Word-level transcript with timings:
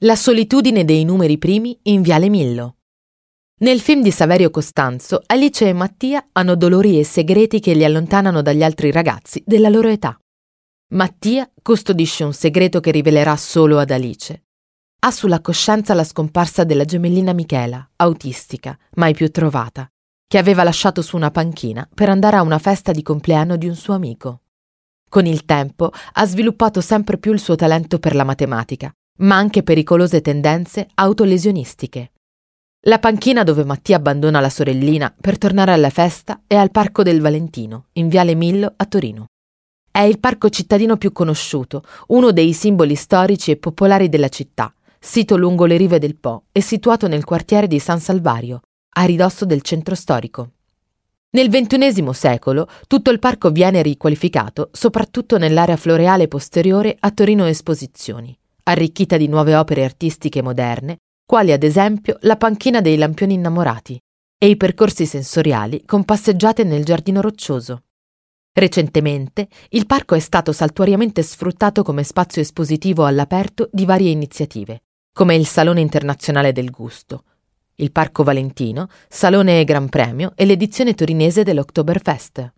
La 0.00 0.14
solitudine 0.14 0.84
dei 0.84 1.04
numeri 1.04 1.38
primi 1.38 1.78
in 1.84 2.02
Viale 2.02 2.28
Millo. 2.28 2.76
Nel 3.60 3.80
film 3.80 4.02
di 4.02 4.10
Saverio 4.10 4.50
Costanzo, 4.50 5.22
Alice 5.24 5.66
e 5.66 5.72
Mattia 5.72 6.28
hanno 6.32 6.54
dolori 6.54 6.98
e 6.98 7.04
segreti 7.04 7.60
che 7.60 7.72
li 7.72 7.82
allontanano 7.82 8.42
dagli 8.42 8.62
altri 8.62 8.90
ragazzi 8.90 9.42
della 9.46 9.70
loro 9.70 9.88
età. 9.88 10.20
Mattia 10.88 11.50
custodisce 11.62 12.24
un 12.24 12.34
segreto 12.34 12.80
che 12.80 12.90
rivelerà 12.90 13.34
solo 13.36 13.78
ad 13.78 13.90
Alice. 13.90 14.42
Ha 14.98 15.10
sulla 15.10 15.40
coscienza 15.40 15.94
la 15.94 16.04
scomparsa 16.04 16.64
della 16.64 16.84
gemellina 16.84 17.32
Michela, 17.32 17.88
autistica, 17.96 18.78
mai 18.96 19.14
più 19.14 19.30
trovata, 19.30 19.90
che 20.28 20.36
aveva 20.36 20.62
lasciato 20.62 21.00
su 21.00 21.16
una 21.16 21.30
panchina 21.30 21.88
per 21.94 22.10
andare 22.10 22.36
a 22.36 22.42
una 22.42 22.58
festa 22.58 22.92
di 22.92 23.00
compleanno 23.00 23.56
di 23.56 23.66
un 23.66 23.74
suo 23.74 23.94
amico. 23.94 24.42
Con 25.08 25.24
il 25.24 25.46
tempo 25.46 25.90
ha 26.12 26.26
sviluppato 26.26 26.82
sempre 26.82 27.16
più 27.16 27.32
il 27.32 27.40
suo 27.40 27.54
talento 27.54 27.98
per 27.98 28.14
la 28.14 28.24
matematica, 28.24 28.94
ma 29.18 29.36
anche 29.36 29.62
pericolose 29.62 30.20
tendenze 30.20 30.88
autolesionistiche. 30.94 32.10
La 32.86 32.98
panchina 32.98 33.42
dove 33.42 33.64
Mattia 33.64 33.96
abbandona 33.96 34.38
la 34.38 34.48
sorellina 34.48 35.12
per 35.20 35.38
tornare 35.38 35.72
alla 35.72 35.90
festa 35.90 36.42
è 36.46 36.54
al 36.54 36.70
Parco 36.70 37.02
del 37.02 37.20
Valentino, 37.20 37.86
in 37.92 38.08
Viale 38.08 38.34
Millo 38.34 38.72
a 38.76 38.84
Torino. 38.84 39.26
È 39.90 40.00
il 40.00 40.20
parco 40.20 40.50
cittadino 40.50 40.96
più 40.96 41.10
conosciuto, 41.10 41.82
uno 42.08 42.30
dei 42.30 42.52
simboli 42.52 42.94
storici 42.94 43.50
e 43.50 43.56
popolari 43.56 44.08
della 44.08 44.28
città, 44.28 44.72
sito 45.00 45.36
lungo 45.36 45.64
le 45.64 45.76
rive 45.76 45.98
del 45.98 46.16
Po 46.16 46.44
e 46.52 46.60
situato 46.60 47.08
nel 47.08 47.24
quartiere 47.24 47.66
di 47.66 47.78
San 47.78 47.98
Salvario, 47.98 48.60
a 48.98 49.04
ridosso 49.04 49.44
del 49.44 49.62
centro 49.62 49.94
storico. 49.94 50.50
Nel 51.30 51.48
XXI 51.48 52.08
secolo 52.12 52.68
tutto 52.86 53.10
il 53.10 53.18
parco 53.18 53.50
viene 53.50 53.82
riqualificato, 53.82 54.68
soprattutto 54.72 55.38
nell'area 55.38 55.76
floreale 55.76 56.28
posteriore 56.28 56.96
a 56.98 57.10
Torino 57.10 57.46
Esposizioni, 57.46 58.38
arricchita 58.68 59.16
di 59.16 59.28
nuove 59.28 59.54
opere 59.54 59.84
artistiche 59.84 60.42
moderne, 60.42 60.98
quali 61.24 61.52
ad 61.52 61.62
esempio 61.62 62.16
la 62.20 62.36
panchina 62.36 62.80
dei 62.80 62.96
lampioni 62.96 63.34
innamorati 63.34 64.00
e 64.38 64.48
i 64.48 64.56
percorsi 64.56 65.06
sensoriali 65.06 65.84
con 65.84 66.04
passeggiate 66.04 66.64
nel 66.64 66.84
giardino 66.84 67.20
roccioso. 67.20 67.82
Recentemente 68.52 69.48
il 69.70 69.86
parco 69.86 70.14
è 70.14 70.18
stato 70.18 70.52
saltuariamente 70.52 71.22
sfruttato 71.22 71.82
come 71.82 72.02
spazio 72.02 72.40
espositivo 72.40 73.04
all'aperto 73.04 73.68
di 73.70 73.84
varie 73.84 74.10
iniziative, 74.10 74.82
come 75.12 75.34
il 75.34 75.46
Salone 75.46 75.80
Internazionale 75.80 76.52
del 76.52 76.70
Gusto, 76.70 77.24
il 77.76 77.92
Parco 77.92 78.22
Valentino, 78.22 78.88
Salone 79.08 79.64
Gran 79.64 79.88
Premio 79.88 80.32
e 80.34 80.44
l'edizione 80.44 80.94
torinese 80.94 81.42
dell'Oktoberfest. 81.42 82.52